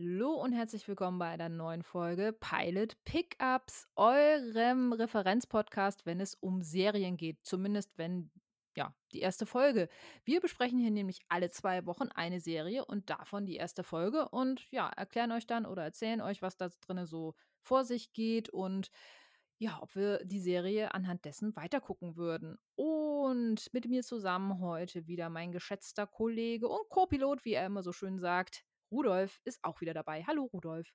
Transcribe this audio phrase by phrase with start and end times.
[0.00, 6.62] Hallo und herzlich willkommen bei einer neuen Folge Pilot Pickups, eurem Referenzpodcast, wenn es um
[6.62, 7.38] Serien geht.
[7.42, 8.30] Zumindest wenn,
[8.76, 9.88] ja, die erste Folge.
[10.24, 14.70] Wir besprechen hier nämlich alle zwei Wochen eine Serie und davon die erste Folge und
[14.70, 18.92] ja, erklären euch dann oder erzählen euch, was da drin so vor sich geht und
[19.58, 22.56] ja, ob wir die Serie anhand dessen weitergucken würden.
[22.76, 27.90] Und mit mir zusammen heute wieder mein geschätzter Kollege und Co-Pilot, wie er immer so
[27.90, 30.24] schön sagt, Rudolf ist auch wieder dabei.
[30.26, 30.88] Hallo Rudolf.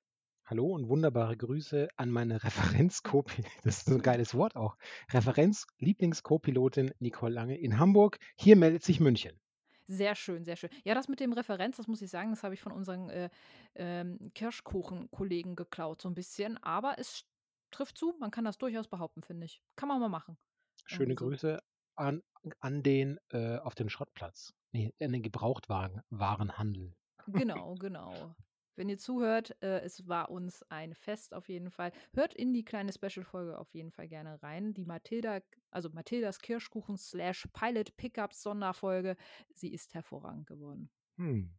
[0.46, 3.24] Hallo und wunderbare Grüße an meine Referenz-Co-
[3.62, 4.76] das ist so ein geiles Wort auch.
[5.12, 8.18] Referenz-Lieblings-Co-Pilotin Nicole Lange in Hamburg.
[8.36, 9.40] Hier meldet sich München.
[9.86, 10.70] Sehr schön, sehr schön.
[10.84, 13.28] Ja, das mit dem Referenz, das muss ich sagen, das habe ich von unseren äh,
[13.74, 16.56] ähm, Kirschkuchen-Kollegen geklaut, so ein bisschen.
[16.62, 17.24] Aber es
[17.70, 19.60] trifft zu, man kann das durchaus behaupten, finde ich.
[19.76, 20.38] Kann man mal machen.
[20.86, 21.26] Schöne Irgendwie so.
[21.26, 21.62] Grüße
[21.96, 22.22] an,
[22.60, 24.54] an den äh, auf den Schrottplatz.
[24.72, 26.94] Nee, an den Gebrauchtwarenhandel.
[27.26, 28.34] Genau, genau.
[28.76, 31.92] Wenn ihr zuhört, äh, es war uns ein Fest auf jeden Fall.
[32.12, 34.74] Hört in die kleine Special-Folge auf jeden Fall gerne rein.
[34.74, 35.40] Die Mathilda,
[35.70, 39.16] also Mathildas Kirschkuchen slash Pilot Pickups Sonderfolge,
[39.52, 40.90] sie ist hervorragend geworden.
[41.18, 41.54] Hm.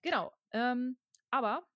[0.00, 0.32] Genau.
[0.52, 0.96] Ähm,
[1.30, 1.66] aber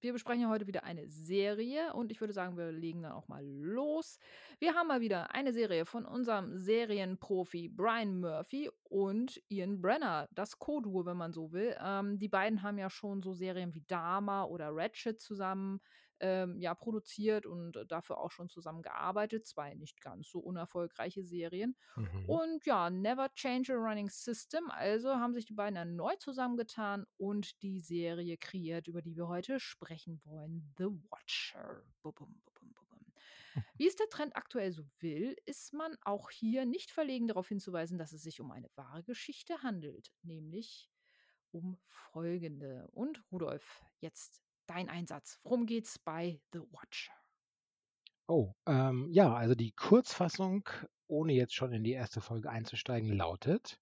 [0.00, 3.28] wir besprechen ja heute wieder eine Serie und ich würde sagen, wir legen dann auch
[3.28, 4.18] mal los.
[4.58, 10.58] Wir haben mal wieder eine Serie von unserem Serienprofi Brian Murphy und Ian Brenner, das
[10.58, 11.76] Co-Duo, wenn man so will.
[11.82, 15.80] Ähm, die beiden haben ja schon so Serien wie Dharma oder Ratchet zusammen
[16.20, 19.46] ähm, ja, produziert und dafür auch schon zusammengearbeitet.
[19.46, 21.76] Zwei nicht ganz so unerfolgreiche Serien.
[21.96, 22.28] Mhm.
[22.28, 24.70] Und ja, Never Change a Running System.
[24.70, 29.58] Also haben sich die beiden erneut zusammengetan und die Serie kreiert, über die wir heute
[29.58, 30.74] sprechen wollen.
[30.78, 31.82] The Watcher.
[32.02, 33.12] Bum, bum, bum, bum, bum.
[33.76, 37.98] Wie es der Trend aktuell so will, ist man auch hier nicht verlegen darauf hinzuweisen,
[37.98, 40.90] dass es sich um eine wahre Geschichte handelt, nämlich
[41.50, 42.88] um folgende.
[42.92, 45.40] Und Rudolf, jetzt dein Einsatz.
[45.42, 47.12] Worum geht's bei The Watcher?
[48.28, 50.68] Oh, ähm, ja, also die Kurzfassung,
[51.08, 53.80] ohne jetzt schon in die erste Folge einzusteigen, lautet: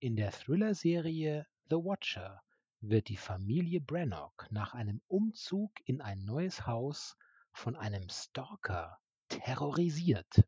[0.00, 2.42] In der Thriller-Serie The Watcher
[2.80, 7.16] wird die Familie Brannock nach einem Umzug in ein neues Haus
[7.52, 10.44] von einem Stalker terrorisiert.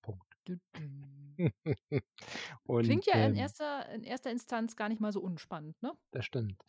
[0.00, 0.34] Punkt.
[2.66, 5.92] Klingt ja in ähm, erster, in erster Instanz gar nicht mal so unspannend, ne?
[6.10, 6.60] Das stimmt.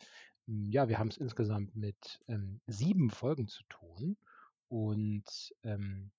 [0.46, 4.16] Hm, Ja, wir haben es insgesamt mit ähm, sieben Folgen zu tun
[4.68, 6.10] und ähm,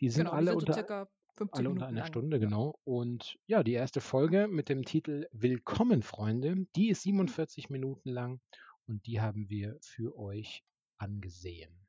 [0.00, 2.06] die sind Genau, die alle sind so unter, circa 50 alle unter einer lang.
[2.08, 2.78] Stunde, genau.
[2.84, 8.40] Und ja, die erste Folge mit dem Titel Willkommen, Freunde, die ist 47 Minuten lang
[8.86, 10.64] und die haben wir für euch
[10.98, 11.86] angesehen.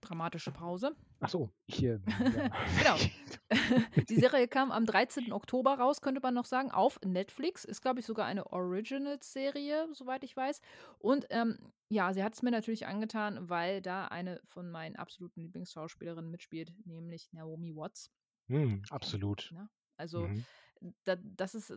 [0.00, 0.96] Dramatische Pause.
[1.20, 2.50] Ach so, ich äh, ja.
[2.76, 3.10] Genau.
[4.08, 5.32] Die Serie kam am 13.
[5.32, 7.64] Oktober raus, könnte man noch sagen, auf Netflix.
[7.64, 10.60] Ist, glaube ich, sogar eine Original-Serie, soweit ich weiß.
[10.98, 15.40] Und ähm, ja, sie hat es mir natürlich angetan, weil da eine von meinen absoluten
[15.40, 18.10] Lieblingsschauspielerinnen mitspielt, nämlich Naomi Watts.
[18.48, 19.50] Hm, absolut.
[19.50, 19.68] Ne?
[19.96, 20.46] Also, Mhm.
[21.04, 21.72] da, das ist,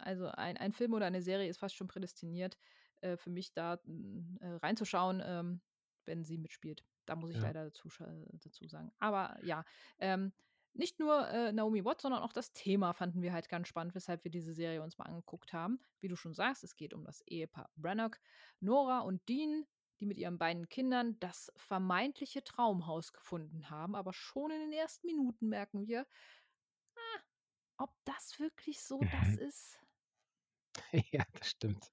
[0.00, 2.58] also ein, ein Film oder eine Serie ist fast schon prädestiniert
[3.02, 5.62] äh, für mich, da mm, äh, reinzuschauen, ähm,
[6.06, 6.84] wenn sie mitspielt.
[7.06, 7.42] Da muss ich Ja.
[7.42, 8.92] leider dazu, scha- dazu sagen.
[8.98, 9.64] Aber ja,
[9.98, 10.32] ähm,
[10.74, 14.24] nicht nur äh, Naomi Watts, sondern auch das Thema fanden wir halt ganz spannend, weshalb
[14.24, 15.80] wir diese Serie uns mal angeguckt haben.
[16.00, 18.18] Wie du schon sagst, es geht um das Ehepaar Brannock,
[18.60, 19.66] Nora und Dean,
[20.00, 23.94] die mit ihren beiden Kindern das vermeintliche Traumhaus gefunden haben.
[23.94, 26.06] Aber schon in den ersten Minuten merken wir,
[26.96, 27.20] ah,
[27.76, 29.38] ob das wirklich so das Mhm.
[29.38, 29.78] ist.
[31.12, 31.90] Ja, das stimmt.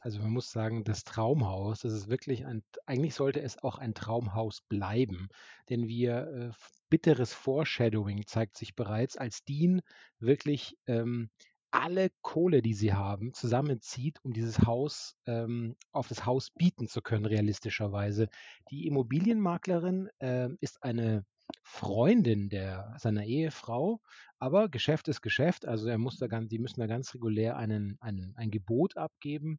[0.00, 3.94] Also man muss sagen, das Traumhaus, das ist wirklich ein, eigentlich sollte es auch ein
[3.94, 5.28] Traumhaus bleiben,
[5.68, 6.50] denn wir, äh,
[6.90, 9.82] bitteres Foreshadowing zeigt sich bereits, als Dean
[10.20, 11.30] wirklich ähm,
[11.70, 17.02] alle Kohle, die sie haben, zusammenzieht, um dieses Haus ähm, auf das Haus bieten zu
[17.02, 18.28] können, realistischerweise.
[18.70, 21.26] Die Immobilienmaklerin ähm, ist eine
[21.62, 24.00] Freundin der, seiner Ehefrau,
[24.38, 27.98] aber Geschäft ist Geschäft, also er muss da ganz, die müssen da ganz regulär einen,
[28.00, 29.58] einen, ein Gebot abgeben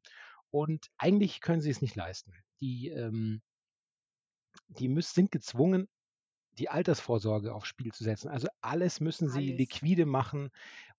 [0.51, 2.33] und eigentlich können sie es nicht leisten.
[2.61, 3.41] Die, ähm,
[4.67, 5.87] die müssen, sind gezwungen,
[6.57, 8.29] die Altersvorsorge aufs Spiel zu setzen.
[8.29, 9.59] Also alles müssen sie Alles.
[9.59, 10.49] liquide machen.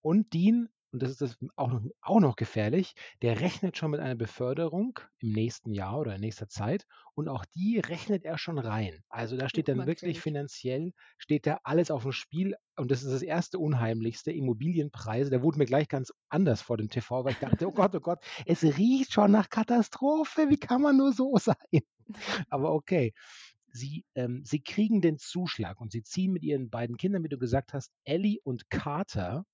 [0.01, 4.01] Und Dean, und das ist das auch noch, auch noch gefährlich, der rechnet schon mit
[4.01, 6.85] einer Beförderung im nächsten Jahr oder in nächster Zeit.
[7.15, 9.01] Und auch die rechnet er schon rein.
[9.09, 12.55] Also da steht dann immer wirklich finanziell, steht da alles auf dem Spiel.
[12.75, 15.29] Und das ist das erste Unheimlichste, Immobilienpreise.
[15.29, 18.01] Da wurde mir gleich ganz anders vor dem TV, weil ich dachte, oh Gott, oh
[18.01, 20.49] Gott, es riecht schon nach Katastrophe.
[20.49, 21.55] Wie kann man nur so sein?
[22.49, 23.13] Aber okay
[23.73, 27.37] sie, ähm, sie kriegen den Zuschlag und sie ziehen mit ihren beiden Kindern, wie du
[27.37, 29.45] gesagt hast, Ellie und Carter,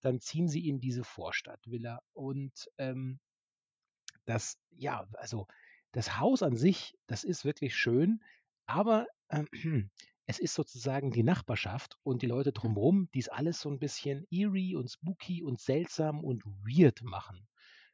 [0.00, 2.00] dann ziehen sie in diese Vorstadtvilla.
[2.12, 3.20] Und ähm,
[4.24, 5.46] das, ja, also
[5.92, 8.22] das Haus an sich, das ist wirklich schön,
[8.66, 9.44] aber äh,
[10.26, 14.26] es ist sozusagen die Nachbarschaft und die Leute drumherum, die es alles so ein bisschen
[14.30, 17.48] eerie und spooky und seltsam und weird machen.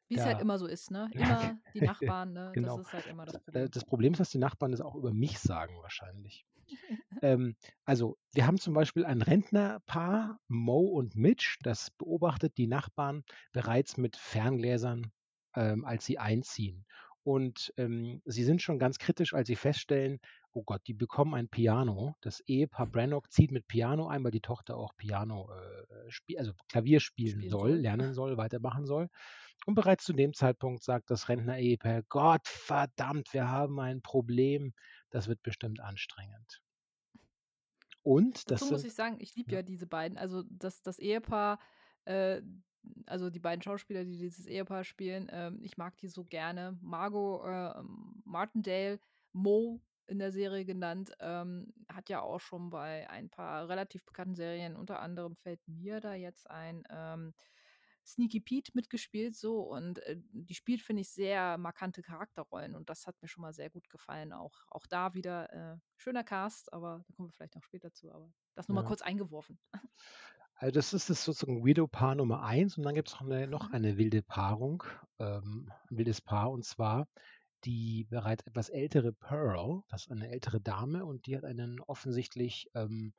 [0.09, 1.09] Wie es halt immer so ist, ne?
[1.15, 2.53] Immer die Nachbarn, ne?
[2.55, 2.77] Genau.
[2.77, 3.71] Das ist halt immer das Problem.
[3.71, 6.47] das Problem ist, dass die Nachbarn das auch über mich sagen wahrscheinlich.
[7.23, 13.25] Ähm, also, wir haben zum Beispiel ein Rentnerpaar, Mo und Mitch, das beobachtet die Nachbarn
[13.53, 15.13] bereits mit Ferngläsern,
[15.55, 16.85] ähm, als sie einziehen.
[17.23, 20.21] Und, ähm, sie sind schon ganz kritisch, als sie feststellen:
[20.53, 24.41] „Oh Gott, die bekommen ein Piano.“ Das Ehepaar Brannock zieht mit Piano ein, weil die
[24.41, 27.79] Tochter auch Piano, äh, also Klavier spielen Spielen soll, soll.
[27.79, 29.09] lernen soll, weitermachen soll.
[29.67, 34.73] Und bereits zu dem Zeitpunkt sagt das Rentner-Ehepaar: „Gott verdammt, wir haben ein Problem.
[35.11, 36.63] Das wird bestimmt anstrengend.“
[38.03, 39.63] Und das Dazu muss ich sagen, ich liebe ja.
[39.63, 40.17] diese beiden.
[40.19, 41.59] Also, das das Ehepaar,
[42.05, 42.43] äh
[43.07, 46.79] also die beiden Schauspieler, die dieses Ehepaar spielen, ähm, ich mag die so gerne.
[46.81, 47.83] Margot, äh,
[48.25, 49.01] Martindale,
[49.33, 54.37] Mo in der Serie genannt, ähm, hat ja auch schon bei ein paar relativ bekannten
[54.37, 57.35] Serien, unter anderem fällt mir da jetzt ein, ähm,
[58.07, 63.07] Sneaky Pete mitgespielt so und, äh, die spielt, finde ich, sehr markante Charakterrollen und das
[63.07, 64.33] hat mir schon mal sehr gut gefallen.
[64.33, 68.13] Auch auch da wieder, äh, schöner Cast, aber da kommen wir vielleicht noch später zu,
[68.13, 68.85] aber das nur mal Ja.
[68.85, 69.59] kurz eingeworfen.
[70.59, 73.99] Also, das ist das sozusagen Weirdo-Paar Nummer 1 und dann gibt's noch 'ne noch eine
[73.99, 74.85] wilde Paarung,
[75.19, 77.09] ähm, 'n wildes Paar und zwar
[77.65, 82.71] die bereits etwas ältere Pearl, das ist eine ältere Dame und die hat einen offensichtlich,
[82.75, 83.13] ähm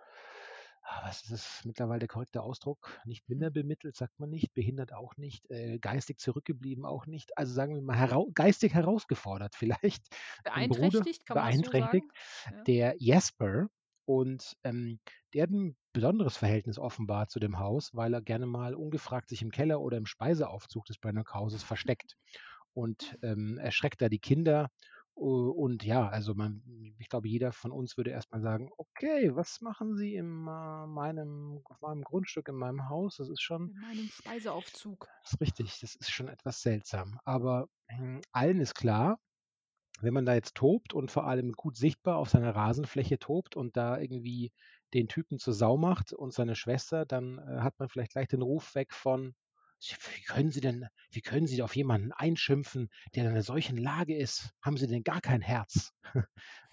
[1.03, 2.99] was ist das mittlerweile der korrekte Ausdruck?
[3.05, 3.29] Nicht Hm.
[3.29, 7.37] minderbemittelt, sagt man nicht, behindert auch nicht, äh, geistig zurückgeblieben auch nicht.
[7.37, 10.07] Also, sagen wir mal, herau geistig herausgefordert vielleicht.
[10.49, 12.11] Ein Bruder Beeinträchtigt, kann man das so beeinträchtigt, sagen?
[12.67, 13.67] Der Jesper
[14.05, 14.99] und, ähm,
[15.33, 19.41] der hat 'n besonderes Verhältnis offenbar zu dem Haus, weil er gerne mal ungefragt sich
[19.41, 22.15] im Keller oder im Speiseaufzug des Brannock-Hauses versteckt
[22.73, 24.69] und, ähm, erschreckt da die Kinder.
[25.17, 26.61] Und ja, also man
[26.99, 31.61] ich glaube, jeder von uns würde erst mal sagen: „Okay, was machen Sie in, meinem
[31.65, 35.07] auf meinem Grundstück, in meinem Haus?“ Das ist schon In meinem Speiseaufzug.
[35.23, 37.19] ist richtig, das ist schon etwas seltsam.
[37.25, 39.19] Aber, hm, allen ist klar,
[40.01, 43.77] wenn man da jetzt tobt und vor allem gut sichtbar auf seiner Rasenfläche tobt und
[43.77, 44.53] da irgendwie
[44.93, 48.41] den Typen zur Sau macht und seine Schwester, dann, äh, hat man vielleicht gleich den
[48.43, 49.35] Ruf weg von:
[50.15, 54.15] „Wie können Sie denn wie können Sie auf jemanden einschimpfen, der in 'ner solchen Lage
[54.17, 54.51] ist?
[54.61, 55.93] Haben Sie denn gar kein Herz?“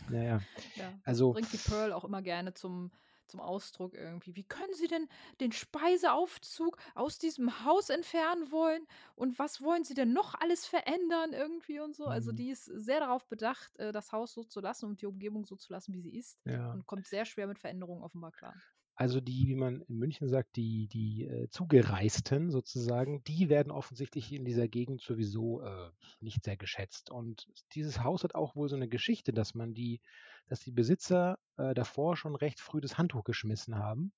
[0.08, 0.44] Na
[0.76, 2.90] ja, also bringt die Pearl auch immer gerne zum
[3.26, 4.36] zum Ausdruck irgendwie.
[4.36, 5.08] „Wie können Sie denn
[5.40, 8.86] den Speiseaufzug aus diesem Haus entfernen wollen?
[9.14, 12.06] Und was wollen Sie denn noch alles verändern?“ Irgendwie und so.
[12.08, 12.32] Also, Mhm.
[12.32, 15.56] die ist sehr darauf bedacht, äh, das Haus so zu lassen und die Umgebung so
[15.56, 16.74] zu lassen, wie sie ist Ja.
[16.74, 18.60] und kommt sehr schwer mit Veränderungen offenbar klar.
[18.98, 24.32] Also, die, wie man in München sagt, die die, äh, Zugereisten sozusagen, die werden offensichtlich
[24.32, 27.10] in dieser Gegend sowieso, äh, nicht sehr geschätzt.
[27.10, 30.00] Und dieses Haus hat auch wohl so 'ne Geschichte, dass man die
[30.46, 34.12] dass die Besitzer, äh, davor schon recht früh das Handtuch geschmissen haben.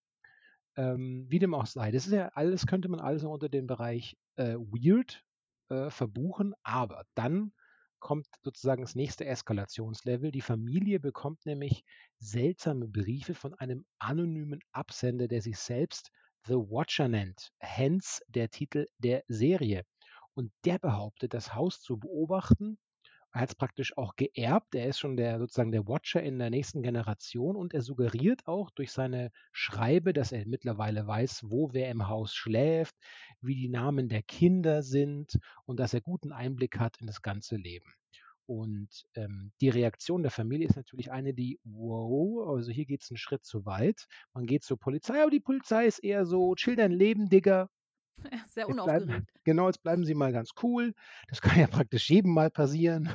[0.76, 1.90] Ähm, wie dem auch sei.
[1.93, 5.25] Das ist ja alles könnte man alles unter dem Bereich, äh, weird,
[5.70, 7.52] äh, verbuchen, aber dann
[8.00, 10.31] kommt sozusagen das nächste Eskalationslevel.
[10.32, 11.84] Die Familie bekommt nämlich
[12.19, 16.10] seltsame Briefe von einem anonymen Absender, der sich selbst
[16.46, 19.84] „The Watcher“ nennt, hence der Titel der Serie.
[20.34, 22.79] Und der behauptet, das Haus zu beobachten.
[23.36, 24.74] Er hat's praktisch auch geerbt.
[24.74, 28.70] Er ist schon der sozusagen der Watcher in der nächsten Generation und er suggeriert auch
[28.70, 32.96] durch seine Schreibe, dass er mittlerweile weiß, wo wer im Haus schläft,
[33.43, 37.56] wie die Namen der Kinder sind und dass er guten Einblick hat in das ganze
[37.56, 37.93] Leben.
[38.46, 43.19] Und, ähm, die Reaktion der Familie ist natürlich eine, die: „Wow, also hier geht's 'n
[43.19, 46.93] Schritt zu weit.“ Man geht zur Polizei, aber die Polizei ist eher so: „Chill dein
[46.93, 47.69] Leben, Digga.“
[48.31, 49.32] Ja, sehr Jetzt bleiben unaufgeregt.
[49.44, 50.93] genau, jetzt bleiben Sie mal ganz cool.
[51.29, 53.11] Das kann ja praktisch jedem mal passieren.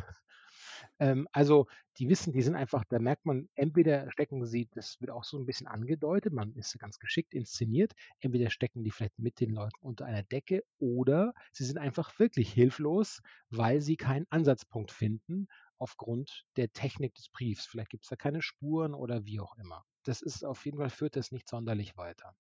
[1.00, 1.68] Ähm, also,
[1.98, 5.38] die wissen die sind einfach da merkt man, entweder stecken sie das wird auch so
[5.38, 7.94] 'n bisschen angedeutet, man ist ganz geschickt inszeniert.
[8.20, 12.52] Entweder stecken die vielleicht mit den Leuten unter einer Decke oder sie sind einfach wirklich
[12.54, 17.66] hilflos, weil sie keinen Ansatzpunkt finden aufgrund der Technik des Briefs.
[17.66, 19.84] Vielleicht gibt's da keine Spuren oder wie auch immer.
[20.04, 22.36] Das ist auf jeden Fall führt das nicht sonderlich weiter.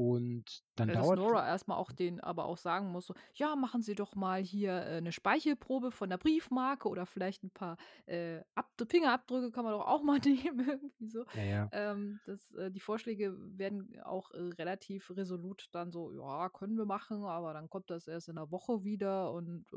[0.00, 3.14] Und dann Ja, dass dauert Nora erst mal auch denen aber auch sagen muss so:
[3.34, 7.50] „Ja, machen Sie doch mal hier, äh, 'ne Speichelprobe von der Briefmarke oder vielleicht 'n
[7.50, 7.76] paar,
[8.06, 11.24] äh, Abd Fingerabdrücke kann man doch auch mal nehmen“, irgendwie so.
[11.32, 11.70] Ja, ja.
[11.70, 16.86] Ähm, das äh, die Vorschläge werden auch, äh, relativ resolut dann so: „Ja, können wir
[16.86, 19.76] machen, aber dann kommt das erst in 'ner Woche wieder und, äh,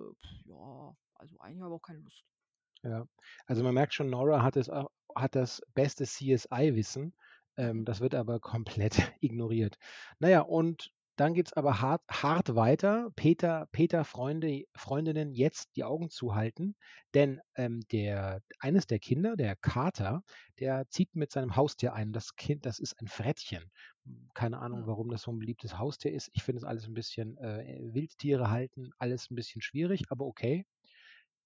[0.49, 2.23] ja, also eigentlich habe ich auch keine Lust.“
[2.83, 3.07] Ja.
[3.47, 7.13] Also, man merkt schon, Nora hat auch hat das beste CSI-Wissen.
[7.57, 9.77] Ähm, das wird aber komplett ignoriert.
[10.19, 13.11] Na ja, und dann geht es aber hart, hart weiter.
[13.15, 16.75] Peter, Peter Freunde, Freundinnen jetzt die Augen zuhalten,
[17.13, 20.23] denn ähm, der, eines der Kinder, der Kater,
[20.59, 22.13] der zieht mit seinem Haustier ein.
[22.13, 23.71] Das Kind, das ist ein Frettchen.
[24.33, 24.87] Keine Ahnung, Hm.
[24.87, 26.29] warum das so ein beliebtes Haustier ist.
[26.33, 30.65] Ich finde es alles ein bisschen äh, Wildtiere halten, alles ein bisschen schwierig, aber okay.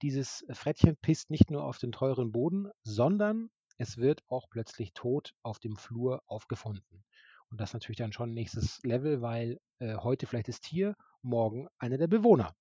[0.01, 5.34] Dieses Frettchen pisst nicht nur auf den teuren Boden, sondern es wird auch plötzlich tot
[5.43, 7.03] auf dem Flur aufgefunden.
[7.50, 11.67] Und das ist natürlich dann schon nächstes Level, weil äh, heute vielleicht das Tier, morgen
[11.77, 12.55] einer der Bewohner.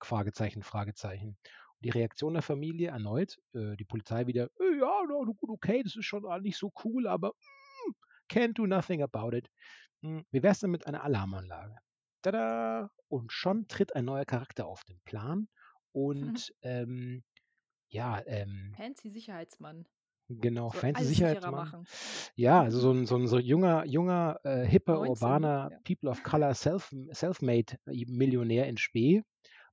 [0.00, 1.28] Fragezeichen, Fragezeichen.
[1.28, 5.02] Und die Reaktion der Familie erneut, äh, die Polizei wieder, äh, ja,
[5.48, 7.92] okay, das ist schon nicht so cool, aber mm,
[8.30, 9.50] can't do nothing about it.
[10.02, 11.76] Hm, wie wäre es denn mit einer Alarmanlage?
[12.22, 12.90] Tada!
[13.08, 15.48] Und schon tritt ein neuer Charakter auf den Plan.
[15.92, 17.22] Und ähm,
[17.88, 19.86] ja, ähm, Fancy Sicherheitsmann.
[20.40, 21.54] Genau, Soll fancy alles sicherer Sicherheitsmann.
[21.54, 21.84] machen.
[22.34, 25.78] Ja, also so ein, so ein so junger, junger, äh, hipper, 19, urbaner ja.
[25.84, 29.22] People of Color Self, Selfmade Millionär in Spee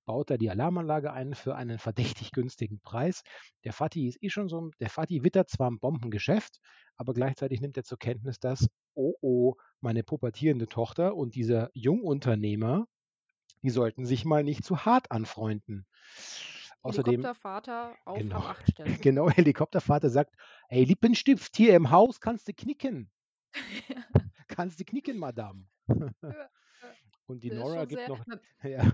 [0.09, 3.21] baut da die Alarmanlage ein für einen verdächtig günstigen Preis.
[3.63, 6.59] Der Fatih ist eh schon so, der Fatih wittert zwar ein Bombengeschäft,
[6.97, 12.87] aber gleichzeitig nimmt er zur Kenntnis, dass, oh oh, meine pubertierende Tochter und dieser Jungunternehmer,
[13.61, 15.85] die sollten sich mal nicht zu hart anfreunden.
[16.81, 18.39] Außerdem, Helikoptervater auf Genau.
[18.39, 19.01] Rang 8 stellen.
[19.01, 20.36] genau, Helikoptervater sagt,
[20.69, 23.12] hey, Lippenstift hier im Haus kannst du knicken.
[24.48, 25.65] Kannst du knicken, Madame.
[27.29, 28.93] Und die Das Nora gibt sehr- noch, man, ja,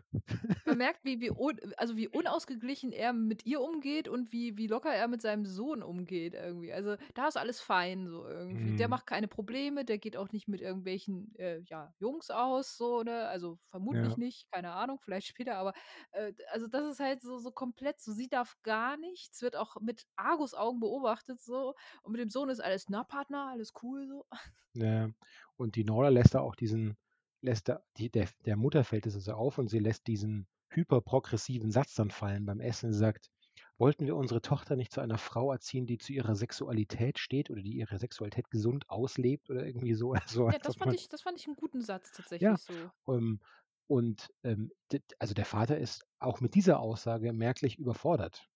[0.63, 4.65] man merkt, wie, wie, un, also wie unausgeglichen er mit ihr umgeht und wie, wie
[4.65, 6.73] locker er mit seinem Sohn umgeht irgendwie.
[6.73, 8.73] Also da ist alles fein so irgendwie.
[8.73, 8.89] Der Mhm.
[8.89, 13.27] macht keine Probleme, der geht auch nicht mit irgendwelchen äh, ja, Jungs aus, so, ne?
[13.27, 14.17] Also vermutlich Ja.
[14.17, 15.73] nicht, keine Ahnung, vielleicht später, aber
[16.11, 19.75] äh, also das ist halt so, so komplett so, sie darf gar nichts, wird auch
[19.81, 24.25] mit Argusaugen beobachtet so und mit dem Sohn ist alles, na Partner, alles cool so.
[24.73, 25.09] Ja,
[25.57, 26.97] und die Nora lässt da auch diesen,
[27.45, 31.71] lässt da, die, der, der Mutter fällt es also auf und sie lässt diesen hyperprogressiven
[31.71, 32.91] Satz dann fallen beim Essen.
[32.91, 33.29] Sie sagt,
[33.77, 37.61] wollten wir unsere Tochter nicht zu einer Frau erziehen, die zu ihrer Sexualität steht oder
[37.61, 40.13] die ihre Sexualität gesund auslebt oder irgendwie so.
[40.27, 42.91] so Ja, das fand man- ich, das fand ich einen guten Satz tatsächlich so.
[43.07, 43.39] Ähm,
[43.87, 44.71] und ähm,
[45.19, 48.47] also der Vater ist auch mit dieser Aussage merklich überfordert.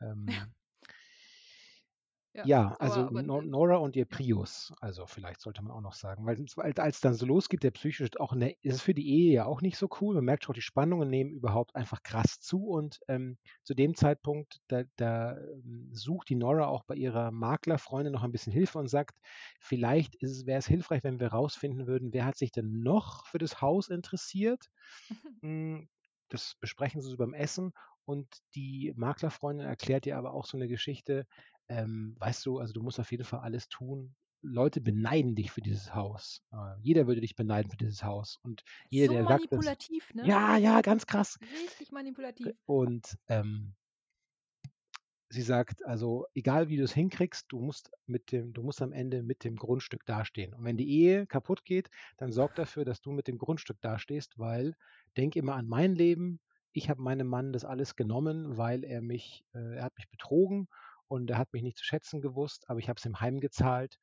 [0.00, 0.46] Ähm, Ja,
[2.40, 5.92] ja, aber- also aber, äh, Nora und ihr Prius, also vielleicht sollte man auch noch
[5.94, 6.44] sagen, weil
[6.80, 9.60] als dann so losgeht, der psychisch auch eine, ist es für die Ehe ja auch
[9.62, 10.16] nicht so cool.
[10.16, 14.58] Man merkt schon, die Spannungen nehmen überhaupt einfach krass zu und ähm, zu dem Zeitpunkt,
[14.66, 18.88] da, da ähm, sucht die Nora auch bei ihrer Maklerfreundin noch ein bisschen Hilfe und
[18.88, 19.18] sagt,
[19.60, 23.38] vielleicht es, wäre es hilfreich, wenn wir rausfinden würden, wer hat sich denn noch für
[23.38, 24.66] das Haus interessiert.
[25.42, 25.84] Mm,
[26.28, 27.72] Das besprechen sie so beim Essen
[28.04, 31.26] und die Maklerfreundin erklärt ihr aber auch so eine Geschichte.
[31.68, 34.14] Ähm, weißt du, also du musst auf jeden Fall alles tun.
[34.42, 36.42] Leute beneiden dich für dieses Haus.
[36.52, 38.38] Äh, jeder würde dich beneiden für dieses Haus.
[38.42, 40.26] Und jeder, so der sagt, das, manipulativ, ne?
[40.26, 41.38] ja, ja, ganz krass.
[41.64, 42.52] Richtig manipulativ.
[42.66, 43.74] Und ähm,
[45.32, 48.92] sie sagt, also egal wie du es hinkriegst, du musst mit dem, du musst am
[48.92, 50.52] Ende mit dem Grundstück dastehen.
[50.54, 54.38] Und wenn die Ehe kaputt geht, dann sorg dafür, dass du mit dem Grundstück dastehst,
[54.38, 54.74] weil
[55.16, 56.40] denk immer an mein Leben.
[56.72, 60.68] Ich habe meinem Mann das alles genommen, weil er mich, äh, er hat mich betrogen
[61.08, 63.98] und er hat mich nicht zu schätzen gewusst, aber ich habe es ihm heimgezahlt.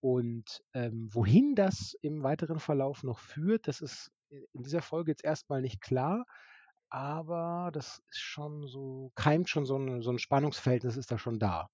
[0.00, 4.10] Und ähm, wohin das im weiteren Verlauf noch führt, das ist
[4.52, 6.24] in dieser Folge jetzt erstmal nicht klar
[6.94, 11.40] aber das ist schon so, keimt schon so ein, so ein Spannungsverhältnis ist da schon
[11.40, 11.68] da.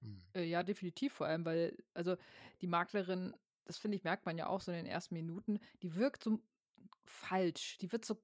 [0.00, 0.22] Hm.
[0.32, 2.16] Äh, ja, definitiv vor allem, weil, also
[2.60, 5.96] die Maklerin, das finde ich, merkt man ja auch so in den ersten Minuten, die
[5.96, 6.38] wirkt so
[7.04, 7.78] falsch.
[7.78, 8.22] Die wird so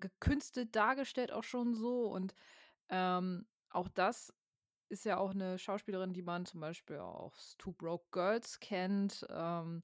[0.00, 2.06] gekünstelt dargestellt auch schon so.
[2.06, 2.34] Und
[2.88, 4.32] ähm, auch das
[4.88, 9.26] ist ja auch eine Schauspielerin, die man zum Beispiel aus Two Broke Girls kennt.
[9.30, 9.82] Ähm,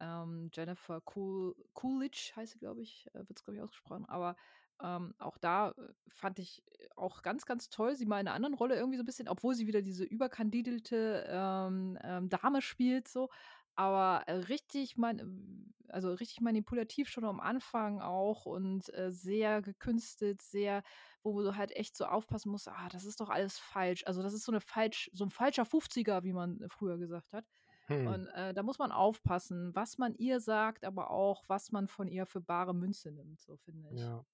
[0.00, 4.06] ähm, Jennifer cool Coolidge heißt sie, glaube ich, äh, wird es, glaube ich, ausgesprochen.
[4.06, 4.36] Aber
[4.82, 8.34] ähm, auch da äh, fand ich äh, auch ganz, ganz toll, sie mal in einer
[8.34, 13.08] anderen Rolle irgendwie so ein bisschen, obwohl sie wieder diese überkandidelte ähm, ähm, Dame spielt,
[13.08, 13.30] so.
[13.76, 20.42] Aber äh, richtig, man, also richtig manipulativ schon am Anfang auch und äh, sehr gekünstelt,
[20.42, 20.82] sehr,
[21.22, 24.04] wo du halt echt so aufpassen musst, ah, das ist doch alles falsch.
[24.06, 27.32] Also das ist so eine falsch, so ein falscher 50er, wie man äh, früher gesagt
[27.32, 27.44] hat.
[27.86, 28.06] Hm.
[28.06, 32.08] Und äh, da muss man aufpassen, was man ihr sagt, aber auch, was man von
[32.08, 34.00] ihr für bare Münze nimmt, so finde ich.
[34.00, 34.24] Ja.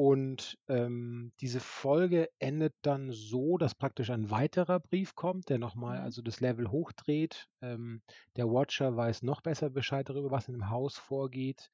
[0.00, 5.98] Und ähm, diese Folge endet dann so, dass praktisch ein weiterer Brief kommt, der nochmal
[5.98, 6.02] Mhm.
[6.02, 7.48] also das Level hochdreht.
[7.62, 8.02] Ähm,
[8.36, 11.72] der Watcher weiß noch besser Bescheid darüber, was in dem Haus vorgeht.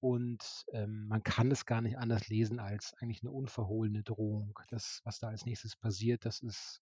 [0.00, 4.58] Und ähm, man kann es gar nicht anders lesen als eigentlich eine unverhohlene Drohung.
[4.70, 6.80] Das, was da als nächstes passiert, das ist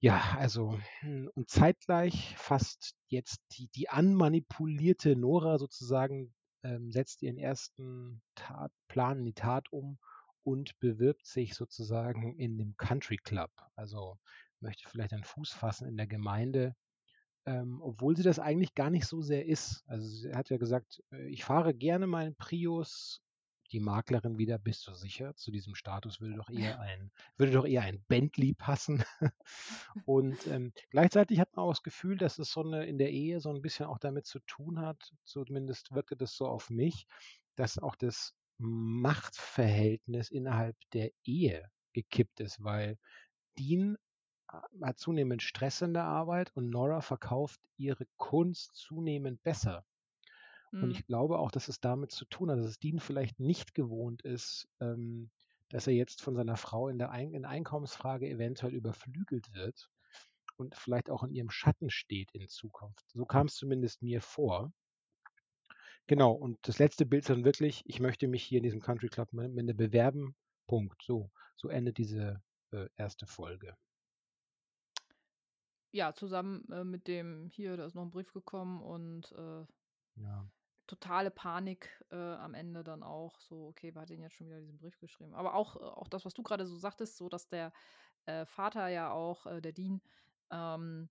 [0.00, 7.38] Ja, also, hm, und zeitgleich fasst jetzt die die anmanipulierte Nora sozusagen ähm, setzt ihren
[7.38, 9.98] ersten Tat Plan in die Tat um
[10.42, 13.50] und bewirbt sich sozusagen in dem Country Club.
[13.76, 14.18] Also,
[14.60, 16.74] möchte vielleicht einen Fuß fassen in der Gemeinde,
[17.46, 19.84] ähm, obwohl sie das eigentlich gar nicht so sehr ist.
[19.86, 23.22] Also, sie hat ja gesagt: „Äh, ich fahre gerne meinen Prius.“
[23.72, 25.36] Die Maklerin wieder: „Bist du sicher?
[25.36, 29.04] Zu diesem Status würde doch eher ein würde doch eher ein Bentley passen.“
[30.04, 33.40] Und, ähm, gleichzeitig hat man auch das Gefühl, dass es so 'ne in der Ehe
[33.40, 37.06] so 'n bisschen auch damit zu tun hat, zumindest wirkte das so auf mich,
[37.56, 42.98] dass auch das Machtverhältnis innerhalb der Ehe gekippt ist, weil
[43.58, 43.98] Dean
[44.50, 49.84] ha hat zunehmend Stress in der Arbeit und Nora verkauft ihre Kunst zunehmend besser.
[50.78, 50.92] Und Mhm.
[50.92, 54.22] ich glaube auch, dass es damit zu tun hat, dass es Dean vielleicht nicht gewohnt
[54.22, 55.30] ist, ähm,
[55.70, 59.90] dass er jetzt von seiner Frau in der Ein in Einkommensfrage eventuell überflügelt wird
[60.56, 63.10] und vielleicht auch in ihrem Schatten steht in Zukunft.
[63.12, 64.72] So kam's zumindest mir vor.
[66.08, 69.08] Genau, und das letzte Bild ist dann wirklich: „Ich möchte mich hier in diesem Country
[69.08, 70.34] Club am Ende bewerben,
[70.66, 73.26] Punkt.“ So so endet diese, äh, 1.
[73.26, 73.76] Folge.
[75.94, 79.64] Ja, zusammen, äh, mit dem: „Hier, da ist noch 'n Brief gekommen“ und, äh
[80.16, 80.50] Ja.
[80.90, 84.60] Totale Panik, äh, am Ende dann auch so: „Okay, wer hat denn jetzt schon wieder
[84.60, 87.48] diesen Brief geschrieben?“ Aber auch äh, auch das, was du grade so sagtest, so dass
[87.48, 87.72] der,
[88.26, 90.02] äh, Vater ja auch, äh, der Dean,
[90.52, 91.10] ähm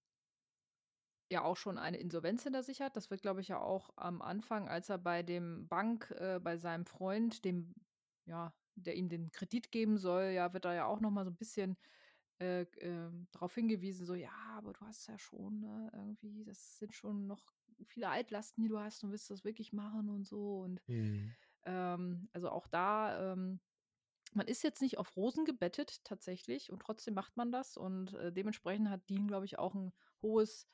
[1.31, 2.95] ja auch schon eine Insolvenz hinter sich hat.
[2.95, 6.57] Das wird, glaube ich, ja auch am Anfang, als er bei dem Bank äh, bei
[6.57, 7.73] seinem Freund, dem
[8.25, 11.31] ja, der ihm den Kredit geben soll, ja, wird da ja auch noch mal so
[11.31, 11.77] 'n bisschen,
[12.39, 16.77] äh, g ähm, drauf hingewiesen, so: „Ja, aber du hast ja schon, ne, irgendwie das
[16.79, 17.53] sind schon noch
[17.85, 21.35] viele Altlasten, die du hast und willst das wirklich machen und so.“ Und, Mhm.
[21.65, 23.59] ähm, also auch da, ähm
[24.33, 28.31] man ist jetzt nicht auf Rosen gebettet tatsächlich und trotzdem macht man das und, äh,
[28.33, 30.67] dementsprechend hat Dean, glaube ich, auch 'n hohes,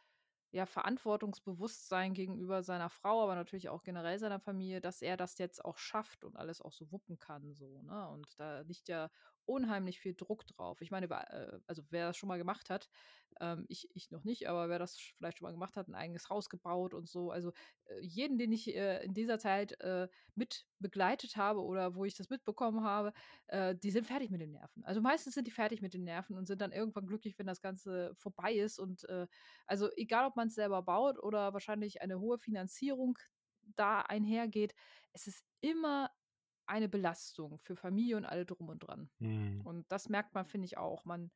[0.52, 5.63] ja, Verantwortungsbewusstsein gegenüber seiner Frau, aber natürlich auch generell seiner Familie, dass er das jetzt
[5.65, 8.08] auch schafft und alles auch so wuppen kann so, ne?
[8.10, 9.12] Und da liegt ja
[9.45, 10.81] unheimlich viel Druck drauf.
[10.81, 12.89] Ich meine, äh, also wer das schon mal gemacht hat,
[13.41, 16.29] ähm, ich ich noch nicht, aber wer das vielleicht schon mal gemacht hat, 'n eigenes
[16.29, 17.31] Haus gebaut und so.
[17.31, 17.51] Also,
[17.86, 22.15] äh, jeden, den ich, äh, in dieser Zeit, äh, mit begleitet habe oder wo ich
[22.15, 23.13] das mitbekommen habe,
[23.47, 24.84] äh, die sind fertig mit den Nerven.
[24.86, 27.62] Also, meistens sind die fertig mit den Nerven und sind dann irgendwann glücklich, wenn das
[27.62, 29.27] Ganze vorbei ist und, äh
[29.65, 33.17] also egal, ob man's selber baut oder wahrscheinlich eine hohe Finanzierung
[33.75, 34.75] da einhergeht,
[35.13, 36.12] es ist immer
[36.67, 39.12] eine Belastung für Familie und alle drum und dran.
[39.19, 39.65] Mhm.
[39.65, 41.06] Und das merkt man, finde ich auch.
[41.06, 41.32] Man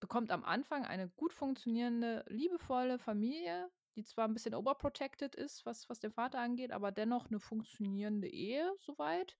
[0.00, 5.88] bekommt am Anfang eine gut funktionierende, liebevolle Familie, die zwar 'n bisschen overprotected ist, was
[5.90, 9.38] was den Vater angeht, aber dennoch 'ne funktionierende Ehe so weit.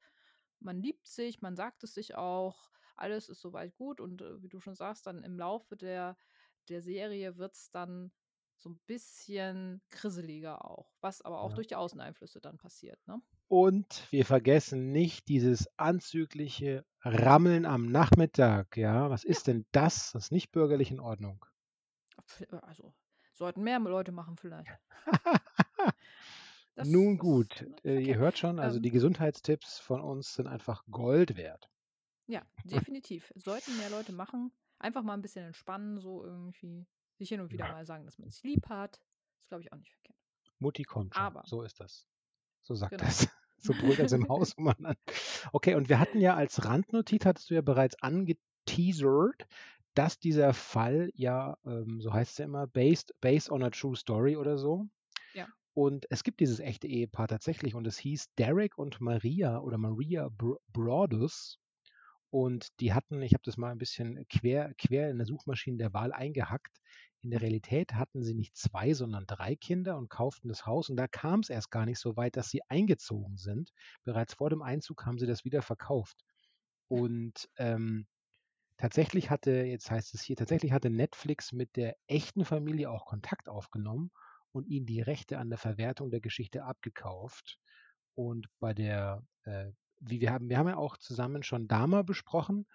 [0.60, 4.42] Man liebt sich, man sagt es sich auch, alles ist so weit gut und, äh,
[4.42, 6.18] wie du schon sagst, dann im Laufe der
[6.70, 8.12] der Serie wird's dann
[8.64, 11.54] so 'n bisschen krisseliger auch, was aber auch Ja.
[11.54, 13.22] durch die Außeneinflüsse dann passiert, ne?
[13.50, 19.10] Und wir vergessen nicht dieses anzügliche Rammeln am Nachmittag, ja?
[19.10, 20.12] Was ist denn das?
[20.12, 21.44] Das ist nicht bürgerlich in Ordnung.
[22.40, 22.94] Äh, also,
[23.32, 24.80] sollten mehr Leute machen vielleicht.
[26.74, 28.18] Das Nun gut, äh, ihr verkehrt.
[28.18, 31.68] hört schon, also Ähm die Gesundheitstipps von uns sind einfach Gold wert.
[32.28, 33.32] Ja, definitiv.
[33.36, 34.52] Sollten mehr Leute machen.
[34.78, 36.86] Einfach mal 'n bisschen entspannen, so irgendwie.
[37.18, 37.72] Sich hin und wieder Ja.
[37.72, 39.00] mal sagen, dass man sich lieb hat.
[39.38, 40.18] Ist, glaube ich, auch nicht verkehrt.
[40.58, 42.06] Mutti kommt schon, Aber so ist das.
[42.62, 43.04] So sagt Genau.
[43.04, 43.28] das.
[43.56, 44.54] So brüllt das im Haus,
[45.52, 49.46] okay, und wir hatten ja als Randnotiz hattest du ja bereits angeteasert,
[49.94, 54.36] dass dieser Fall ja, ähm, so heißt's ja immer, based based on a true story
[54.36, 54.84] oder so.
[55.32, 55.48] Ja.
[55.72, 60.28] Und es gibt dieses echte Ehepaar tatsächlich und es hieß Derek und Maria oder Maria
[60.28, 61.58] Bro Broaddus.
[62.34, 65.92] Und die hatten ich habe das mal 'n bisschen quer quer in der Suchmaschine der
[65.94, 66.78] Wahl eingehackt.
[67.20, 70.96] In der Realität hatten sie nicht 2, sondern 3 Kinder und kauften das Haus und
[70.96, 73.70] da kam's erst gar nicht so weit, dass sie eingezogen sind.
[74.02, 76.24] Bereits vor dem Einzug haben sie das wieder verkauft.
[76.88, 78.06] Und, ähm,
[78.78, 83.48] tatsächlich hatte jetzt heißt es hier tatsächlich hatte Netflix mit der echten Familie auch Kontakt
[83.48, 84.10] aufgenommen
[84.52, 87.58] und ihnen die Rechte an der Verwertung der Geschichte abgekauft.
[88.14, 92.66] Und bei der, äh wie wir haben wir haben ja auch zusammen schon Dahmer besprochen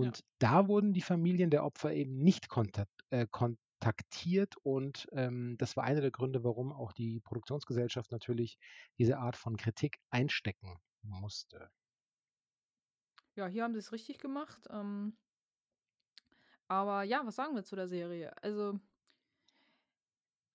[0.00, 0.12] Ja.
[0.12, 5.76] und da wurden die Familien der Opfer eben nicht kontat äh, kontaktiert und, ähm, das
[5.76, 8.58] war einer der Gründe, warum auch die Produktionsgesellschaft natürlich
[8.98, 11.70] diese Art von Kritik einstecken musste.
[13.36, 15.16] Ja, hier haben sie's richtig gemacht, ähm
[16.68, 18.32] aber ja, was sagen wir zu der Serie?
[18.42, 18.80] Also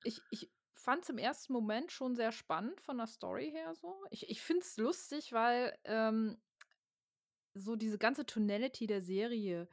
[0.03, 1.53] ich ich fand's im 1.
[1.53, 4.05] Moment schon sehr spannend von der Story her so.
[4.09, 6.41] Ich ich finde es lustig, weil, ähm
[7.53, 9.67] so diese ganze Tonality der Serie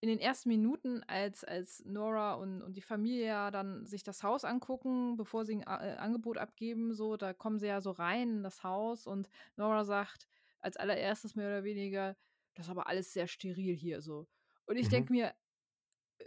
[0.00, 4.22] in den ersten Minuten, als, als Nora und, und die Familie ja dann sich das
[4.24, 8.28] Haus angucken, bevor sie ein äh, Angebot abgeben, so, da kommen sie ja so rein
[8.38, 10.28] in das Haus und Nora sagt
[10.60, 12.16] als allererstes mehr oder weniger,
[12.54, 14.28] das ist aber alles sehr steril hier so.
[14.66, 14.88] Und ich Mhm.
[14.88, 15.34] denke mir,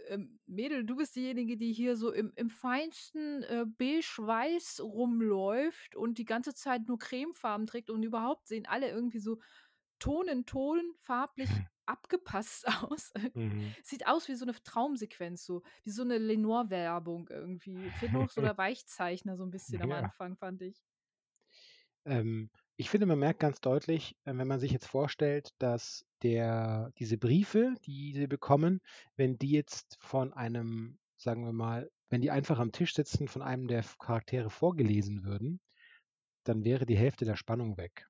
[0.08, 6.18] ähm, Mädel, du bist diejenige, die hier so im, im feinsten äh, beige-weiß rumläuft und
[6.18, 9.38] die ganze Zeit nur Cremefarben trägt und überhaupt sehen alle irgendwie so
[9.98, 13.12] Ton in Ton farblich abgepasst aus.
[13.34, 13.76] Mhm.
[13.82, 17.92] Sieht aus wie so eine Traumsequenz, so wie so eine Lenore-Werbung irgendwie.
[17.92, 19.92] Fehlt nur noch so der Weichzeichner so ein bisschen am Ja.
[19.92, 20.84] Anfang, fand ich.
[22.04, 26.92] Ähm, ich finde, man merkt ganz deutlich, äh, wenn man sich jetzt vorstellt, dass der
[26.98, 28.80] diese Briefe, die sie bekommen,
[29.16, 33.42] wenn die jetzt von einem, sagen wir mal wenn die einfach am Tisch sitzen, von
[33.42, 35.60] einem der Charaktere vorgelesen würden,
[36.44, 38.06] dann wäre die Hälfte der Spannung weg.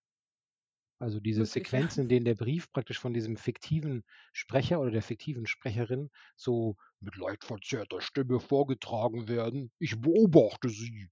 [0.99, 1.65] Also diese Wirklich.
[1.65, 6.77] Sequenzen, in denen der Brief praktisch von diesem fiktiven Sprecher oder der fiktiven Sprecherin so
[7.01, 9.71] mit leicht verzerrter Stimme vorgetragen werden.
[9.79, 11.09] Ich beobachte Sie.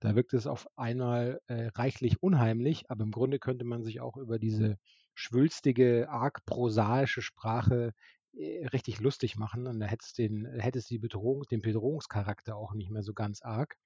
[0.00, 4.18] Da wirkt es auf einmal äh, reichlich unheimlich, aber im Grunde könnte man sich auch
[4.18, 4.78] über diese
[5.14, 7.92] schwülstige, arg prosaische Sprache
[8.34, 12.56] äh, richtig lustig machen und da hätte es den, hätte es die Bedrohung, den Bedrohungscharakter
[12.56, 13.76] auch nicht mehr so ganz arg.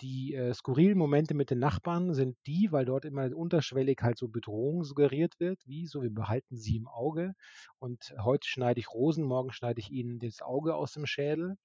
[0.00, 4.28] Die äh, skurrilen Momente mit den Nachbarn sind die, weil dort immer unterschwellig halt so
[4.28, 7.34] Bedrohung suggeriert wird, wie so, wir behalten sie im Auge
[7.78, 11.56] und heute schneide ich Rosen, morgen schneide ich ihnen das Auge aus dem Schädel.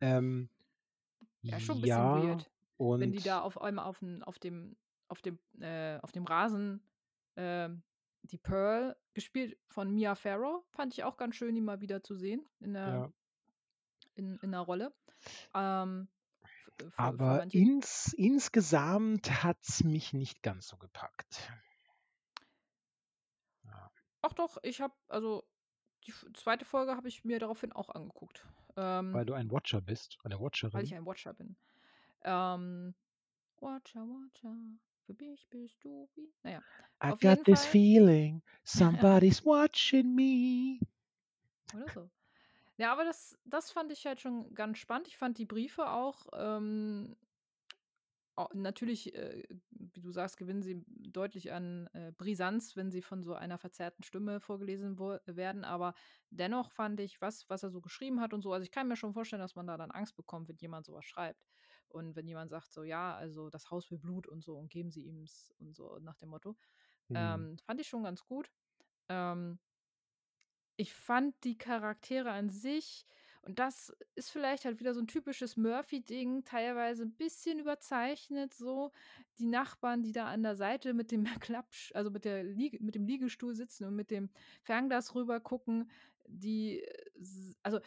[0.00, 0.48] Ähm,
[1.42, 2.50] Ja, schon ein bisschen ja, weird.
[2.98, 4.76] Wenn die da und auf einmal auf, dem- auf dem,
[5.08, 6.80] auf dem, äh, auf dem Rasen
[7.36, 7.82] ähm,
[8.22, 12.16] die Pearl, gespielt von Mia Farrow, fand ich auch ganz schön, die mal wieder zu
[12.16, 13.12] sehen in der, ja,
[14.14, 14.94] in, in der Rolle.
[15.54, 16.08] Ähm,
[16.42, 21.52] für, für aber manche, ins, insgesamt hat es mich nicht ganz so gepackt.
[23.64, 23.90] Ja,
[24.22, 25.46] ach doch, ich habe, also
[26.06, 28.46] die zweite Folge habe ich mir daraufhin auch angeguckt.
[28.76, 30.84] Ähm, weil du ein Watcher bist, eine weil Watcherin.
[30.84, 31.56] ich ein Watcher bin.
[32.22, 32.94] Ähm,
[33.60, 34.56] Watcher, Watcher,
[35.06, 36.32] für mich bist du wie.
[36.42, 36.62] Naja,
[37.02, 37.72] I auf got this Fall.
[37.72, 40.80] feeling, somebody's watching me.
[41.74, 42.10] Oder so.
[42.76, 45.08] Ja, aber das, das fand ich halt schon ganz spannend.
[45.08, 47.16] Ich fand die Briefe auch, ähm,
[48.52, 53.34] natürlich, äh, wie du sagst, gewinnen sie deutlich an äh, Brisanz, wenn sie von so
[53.34, 55.64] einer verzerrten Stimme vorgelesen werden.
[55.64, 55.94] Aber
[56.30, 58.96] dennoch fand ich, was, was er so geschrieben hat und so, also ich kann mir
[58.96, 61.40] schon vorstellen, dass man da dann Angst bekommt, wenn jemand sowas schreibt.
[61.94, 64.90] Und wenn jemand sagt, so, ja, also das Haus will Blut und so und geben
[64.90, 66.56] sie ihm's und so nach dem Motto.
[67.08, 67.16] Hm.
[67.16, 68.50] Ähm, fand ich schon ganz gut.
[69.08, 69.58] Ähm,
[70.76, 73.06] ich fand die Charaktere an sich,
[73.44, 78.90] und das ist vielleicht halt wieder so ein typisches Murphy-Ding, teilweise ein bisschen überzeichnet so.
[79.38, 82.94] Die Nachbarn, die da an der Seite mit dem Klappsch also mit der Liege mit
[82.94, 84.30] dem Liegestuhl sitzen und mit dem
[84.62, 85.90] Fernglas rüber gucken,
[86.26, 87.80] die äh, also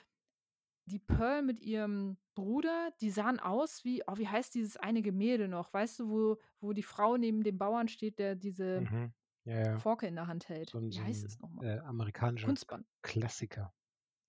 [0.87, 5.47] die Pearl mit ihrem Bruder, die sahen aus wie oh, wie heißt dieses eine Gemälde
[5.49, 5.73] noch?
[5.73, 9.13] Weißt du, wo wo die Frau neben dem Bauern steht, der diese Mhm.
[9.45, 9.79] Ja, ja.
[9.79, 10.69] Forke in der Hand hält?
[10.71, 11.65] So ein, Wie heißt es noch mal?
[11.65, 13.73] äh, amerikanischer Kunstban Klassiker.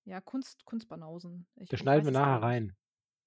[0.04, 1.46] Ja, Kunst Kunstbanausen.
[1.56, 2.76] Ich Das schneiden wir nachher rein.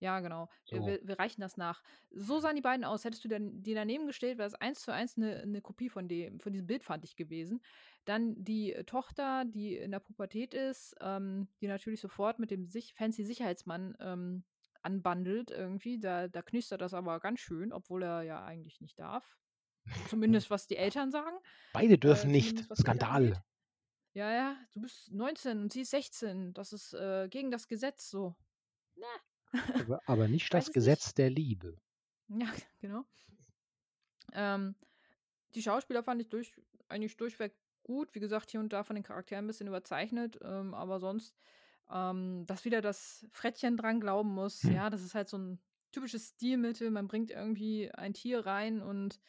[0.01, 0.49] Ja, genau.
[0.71, 0.83] Äh, So.
[0.83, 1.83] wir wir reichen das nach.
[2.09, 3.05] So sahen die beiden aus.
[3.05, 6.07] Hättest du dann die daneben gestellt, wäre es eins zu eins 'ne 'ne Kopie von
[6.07, 7.61] dem von diesem Bild, fand ich, gewesen.
[8.05, 12.65] Dann die, äh, Tochter, die in der Pubertät ist, ähm, die natürlich sofort mit dem
[12.67, 14.43] sich fancy Sicherheitsmann, ähm,
[14.81, 15.99] anbandelt irgendwie.
[15.99, 19.37] Da da knistert das aber ganz schön, obwohl er ja eigentlich nicht darf.
[20.05, 21.37] Zumindest was die Eltern sagen.
[21.75, 22.65] Beide Äh, dürfen nicht.
[22.67, 23.07] Eltern angeht.
[23.07, 23.43] Skandal.
[24.15, 26.53] Ja, ja, du bist 19 und sie ist 16.
[26.53, 28.35] Das ist, äh, gegen das Gesetz so.
[28.97, 29.07] Ne.
[29.73, 30.73] Aber, aber nicht Ich das es nicht.
[30.73, 31.77] Gesetz der Liebe.
[32.27, 32.47] Ja,
[32.79, 33.05] genau.
[34.33, 34.75] Ähm,
[35.55, 36.53] die Schauspieler fand ich durch
[36.87, 38.13] eigentlich durchweg gut.
[38.15, 41.35] Wie gesagt, hier und da von den Charakteren ein bisschen überzeichnet, ähm, aber sonst,
[41.89, 44.73] ähm, dass wieder das Frettchen dran glauben muss, Hm.
[44.73, 45.59] ja, das ist halt so ein
[45.91, 46.91] typisches Stilmittel.
[46.91, 49.19] Man bringt irgendwie ein Tier rein und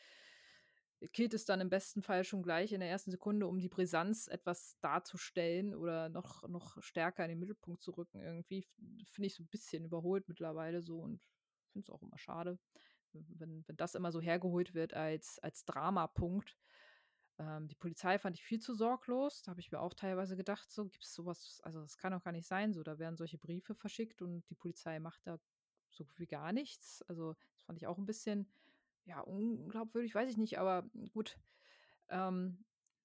[1.13, 4.29] killt es dann im besten Fall schon gleich in der ersten Sekunde, um die Brisanz
[4.29, 8.67] etwas darzustellen oder noch, noch stärker in den Mittelpunkt zu rücken irgendwie.
[9.11, 11.27] Finde ich so ein bisschen überholt mittlerweile so und
[11.73, 12.59] finde es auch immer schade,
[13.13, 16.57] wenn, wenn das immer so hergeholt wird als, als Dramapunkt.
[17.39, 19.43] Ähm, die Polizei fand ich viel zu sorglos.
[19.43, 22.23] Da habe ich mir auch teilweise gedacht, so gibt es sowas, also das kann doch
[22.23, 22.73] gar nicht sein.
[22.73, 25.39] So, da werden solche Briefe verschickt und die Polizei macht da
[25.91, 27.03] so wie gar nichts.
[27.03, 28.51] Also, das fand ich auch ein bisschen,
[29.05, 31.39] ja, unglaubwürdig, weiß ich nicht, aber gut.
[32.09, 32.65] Ähm,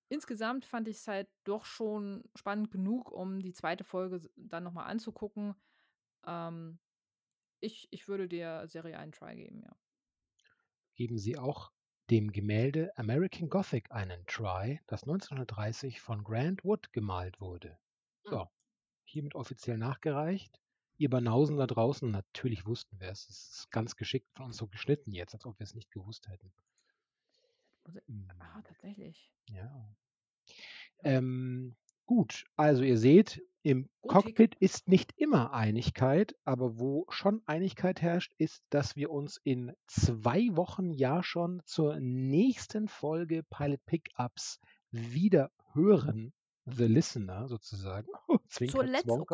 [0.10, 4.88] insgesamt fand ich es halt doch schon spannend genug, um die zweite Folge dann nochmal
[4.88, 5.56] anzugucken.
[6.26, 6.80] Ähm,
[7.60, 9.76] ich, ich würde der Serie einen Try geben, ja.
[10.96, 11.72] Geben Sie auch
[12.10, 17.80] dem Gemälde American Gothic einen Try, das 1930 von Grant Wood gemalt wurde.
[18.26, 18.48] So,
[19.06, 20.62] hiermit offiziell nachgereicht.
[20.98, 23.30] Ihr Banausen da draußen, natürlich wussten wir es.
[23.30, 26.28] Es ist ganz geschickt von uns so geschnitten jetzt, als ob wir es nicht gewusst
[26.28, 26.52] hätten.
[28.08, 28.28] Hm.
[28.40, 29.32] Ah, tatsächlich.
[29.50, 29.96] Ja.
[31.04, 38.02] Ähm, gut, also ihr seht, im Cockpit ist nicht immer Einigkeit, aber wo schon Einigkeit
[38.02, 44.60] herrscht, ist, dass wir uns in zwei Wochen ja schon zur nächsten Folge Pilot Pickups
[44.92, 46.34] wieder hören.
[46.66, 48.08] The Listener sozusagen.
[48.48, 49.26] zur, Letz oh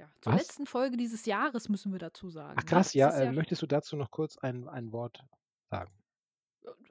[0.00, 2.56] ja, zur letzten Folge dieses Jahres müssen wir dazu sagen.
[2.58, 2.68] Ach ne?
[2.68, 3.32] krass, ja, äh, ja.
[3.32, 5.22] Möchtest du dazu noch kurz ein, ein Wort
[5.70, 5.92] sagen?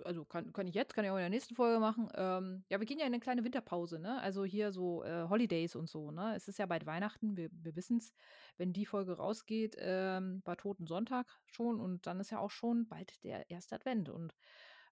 [0.03, 2.09] also kann, kann ich jetzt, kann ich auch in der nächsten Folge machen.
[2.15, 4.19] Ähm, ja, wir gehen ja in eine kleine Winterpause, ne?
[4.21, 6.35] Also hier so äh, Holidays und so, ne?
[6.35, 8.13] Es ist ja bald Weihnachten, wir, wir wissen es.
[8.57, 12.87] Wenn die Folge rausgeht, ähm, war Toten Sonntag schon und dann ist ja auch schon
[12.87, 14.35] bald der erste Advent und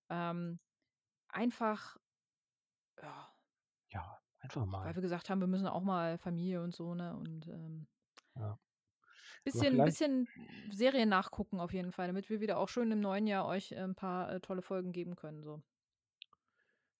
[0.10, 0.60] ähm,
[1.30, 1.98] einfach,
[3.02, 3.34] ja.
[3.90, 4.86] Ja, einfach mal.
[4.86, 7.16] Weil wir gesagt haben, wir müssen auch mal Familie und so, ne?
[7.16, 7.88] Und ähm,
[8.40, 8.60] ja.
[9.44, 10.28] Bisschen, bisschen
[10.70, 13.78] Serien nachgucken auf jeden Fall, damit wir wieder auch schön im neuen Jahr euch äh,
[13.78, 15.42] ein paar äh, tolle Folgen geben können.
[15.44, 15.62] So.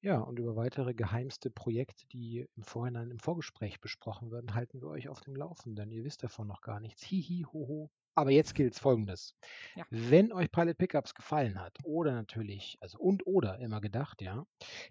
[0.02, 4.88] Ja, und über weitere geheimste Projekte, die im Vorhinein im Vorgespräch besprochen werden, halten wir
[4.88, 5.92] euch auf dem Laufenden.
[5.92, 7.04] Ihr wisst davon noch gar nichts.
[7.04, 7.90] Hihi, hoho.
[8.16, 9.36] Aber jetzt gilt folgendes.
[9.76, 9.86] Ja.
[9.90, 14.46] Wenn euch Pilot Pickups gefallen hat, oder natürlich, also und oder immer gedacht, ja,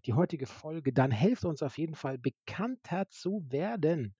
[0.04, 4.14] die heutige Folge, dann helft uns auf jeden Fall bekannter zu werden.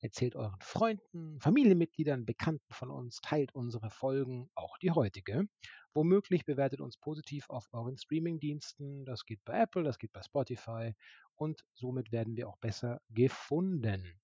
[0.00, 5.48] Erzählt euren Freunden, Familienmitgliedern, Bekannten von uns, teilt unsere Folgen, auch die heutige.
[5.94, 9.04] Womöglich bewertet uns positiv auf euren Streamingdiensten.
[9.06, 10.94] Das geht bei Apple, das geht bei Spotify
[11.34, 14.20] und somit werden wir auch besser gefunden.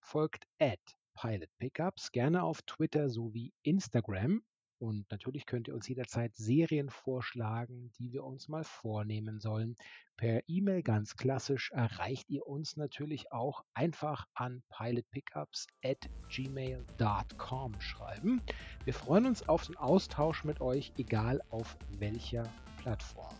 [0.00, 0.80] Folgt at
[1.14, 4.42] Pilot Pickups gerne auf Twitter sowie Instagram
[4.84, 9.76] und natürlich könnt ihr uns jederzeit Serien vorschlagen, die wir uns mal vornehmen sollen.
[10.18, 18.42] Per E-Mail ganz klassisch erreicht ihr uns natürlich auch einfach an pilotpickups at gmail.com schreiben.
[18.84, 22.42] Wir freuen uns auf den Austausch mit euch, egal auf welcher
[22.76, 23.34] Plattform.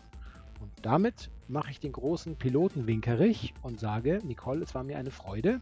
[0.59, 5.59] Und damit mache ich den großen Pilotenwinkerich und sage, Nicole, es war mir eine Freude.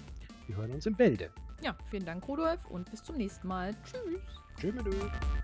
[0.48, 1.30] Wir hören uns im Bälde.
[1.62, 3.76] Ja, vielen Dank, Rudolf, und bis zum nächsten Mal.
[3.84, 4.43] Tschüss.
[4.58, 5.42] Tschüss.